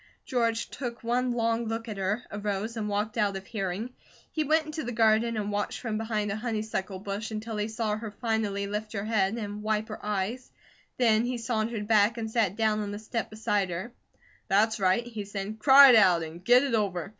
George 0.25 0.71
took 0.71 1.03
one 1.03 1.31
long 1.31 1.65
look 1.67 1.87
at 1.87 1.97
her, 1.97 2.23
arose, 2.31 2.75
and 2.75 2.89
walked 2.89 3.19
out 3.19 3.37
of 3.37 3.45
hearing. 3.45 3.91
He 4.31 4.43
went 4.43 4.65
into 4.65 4.83
the 4.83 4.91
garden 4.91 5.37
and 5.37 5.51
watched 5.51 5.79
from 5.79 5.99
behind 5.99 6.31
a 6.31 6.35
honeysuckle 6.35 6.97
bush 6.97 7.29
until 7.29 7.55
he 7.57 7.67
saw 7.67 7.95
her 7.95 8.09
finally 8.09 8.65
lift 8.65 8.93
her 8.93 9.05
head 9.05 9.35
and 9.37 9.61
wipe 9.61 9.89
her 9.89 10.03
eyes; 10.03 10.49
then 10.97 11.23
he 11.25 11.37
sauntered 11.37 11.87
back, 11.87 12.17
and 12.17 12.31
sat 12.31 12.55
down 12.55 12.79
on 12.79 12.89
the 12.91 12.97
step 12.97 13.29
beside 13.29 13.69
her. 13.69 13.93
"That's 14.47 14.79
right," 14.79 15.05
he 15.05 15.23
said. 15.23 15.59
"Cry 15.59 15.89
it 15.91 15.95
out, 15.95 16.23
and 16.23 16.43
get 16.43 16.63
it 16.63 16.73
over. 16.73 17.09